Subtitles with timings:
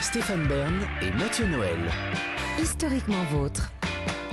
[0.00, 1.78] Stéphane Bern et Mathieu Noël.
[2.60, 3.72] Historiquement vôtre.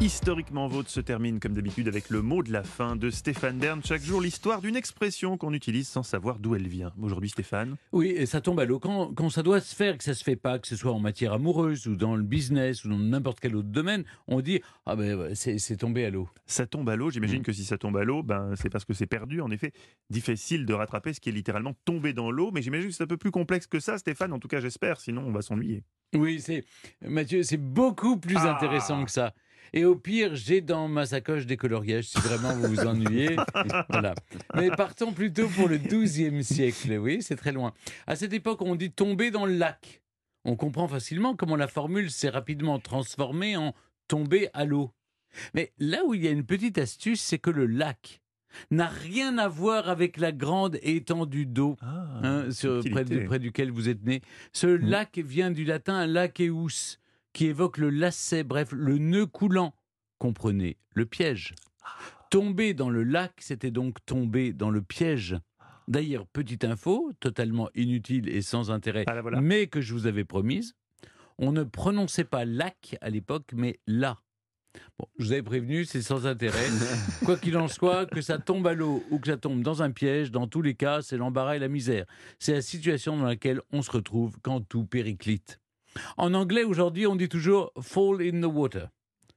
[0.01, 3.81] Historiquement Vôtre se termine comme d'habitude avec le mot de la fin de Stéphane Bern.
[3.83, 6.91] Chaque jour, l'histoire d'une expression qu'on utilise sans savoir d'où elle vient.
[7.01, 8.77] Aujourd'hui, Stéphane Oui, et ça tombe à l'eau.
[8.77, 10.99] Quand, quand ça doit se faire, que ça se fait pas, que ce soit en
[10.99, 14.95] matière amoureuse ou dans le business ou dans n'importe quel autre domaine, on dit ah
[14.97, 16.27] ben c'est c'est tombé à l'eau.
[16.45, 17.09] Ça tombe à l'eau.
[17.09, 17.43] J'imagine Mm.
[17.43, 19.39] que si ça tombe à l'eau, ben, c'est parce que c'est perdu.
[19.41, 19.71] En effet,
[20.09, 22.51] difficile de rattraper ce qui est littéralement tombé dans l'eau.
[22.53, 24.33] Mais j'imagine que c'est un peu plus complexe que ça, Stéphane.
[24.33, 24.99] En tout cas, j'espère.
[24.99, 25.83] Sinon, on va s'ennuyer.
[26.13, 26.63] Oui, c'est
[27.01, 28.55] Mathieu, c'est beaucoup plus Ah.
[28.55, 29.33] intéressant que ça.
[29.73, 33.35] Et au pire, j'ai dans ma sacoche des coloriages si vraiment vous vous ennuyez.
[33.89, 34.13] voilà.
[34.55, 36.97] Mais partons plutôt pour le XIIe siècle.
[36.97, 37.73] Oui, c'est très loin.
[38.07, 40.01] À cette époque, on dit tomber dans le lac.
[40.45, 43.73] On comprend facilement comment la formule s'est rapidement transformée en
[44.07, 44.91] tomber à l'eau.
[45.53, 48.21] Mais là où il y a une petite astuce, c'est que le lac
[48.71, 52.47] n'a rien à voir avec la grande étendue d'eau Ah, hein,
[53.27, 54.21] près, duquel vous êtes né.
[54.53, 54.85] Ce Mm.
[54.89, 56.99] lac vient du latin laceus,
[57.35, 59.75] qui évoque le lacet, bref, le nœud coulant.
[60.19, 61.53] Comprenez, le piège.
[62.31, 65.37] Tomber dans le lac, c'était donc tomber dans le piège.
[65.89, 69.41] D'ailleurs, petite info, totalement inutile et sans intérêt, Ah, là, voilà.
[69.41, 70.75] mais que je vous avais promise,
[71.37, 74.21] on ne prononçait pas lac à l'époque, mais là.
[74.97, 76.65] Bon, je vous avais prévenu, c'est sans intérêt.
[77.25, 79.91] Quoi qu'il en soit, que ça tombe à l'eau ou que ça tombe dans un
[79.91, 82.05] piège, dans tous les cas, c'est l'embarras et la misère.
[82.39, 85.59] C'est la situation dans laquelle on se retrouve quand tout périclite.
[86.17, 88.89] En anglais, aujourd'hui, on dit toujours fall in the water.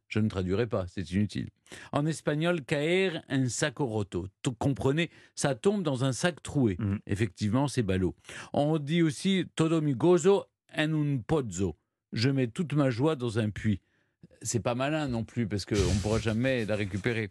[0.09, 1.51] Je ne traduirai pas, c'est inutile.
[1.92, 4.27] En espagnol, caer en saco roto.
[4.59, 6.77] Comprenez, ça tombe dans un sac troué.
[6.79, 6.98] Mhm.
[7.06, 8.14] Effectivement, c'est ballot.
[8.55, 11.77] On dit aussi todo mi gozo en un pozzo.
[12.12, 13.81] Je mets toute ma joie dans un puits.
[14.41, 17.31] C'est pas malin non plus, parce qu'on ne pourra jamais la récupérer.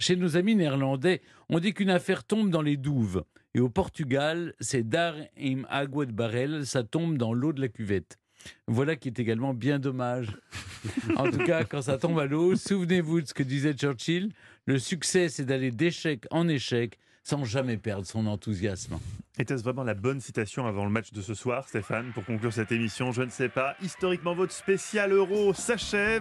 [0.00, 3.22] Chez nos amis néerlandais, on dit qu'une affaire tombe dans les douves.
[3.54, 7.68] Et au Portugal, c'est dar im agua de barrel, ça tombe dans l'eau de la
[7.68, 8.18] cuvette.
[8.66, 10.36] Voilà qui est également bien dommage.
[11.16, 14.30] En tout cas, quand ça tombe à l'eau, souvenez-vous de ce que disait Churchill,
[14.66, 16.98] le succès c'est d'aller d'échec en échec
[17.28, 18.98] sans jamais perdre son enthousiasme.
[19.38, 22.72] Était-ce vraiment la bonne citation avant le match de ce soir, Stéphane, pour conclure cette
[22.72, 23.76] émission Je ne sais pas.
[23.82, 26.16] Historiquement, votre spécial euro s'achève.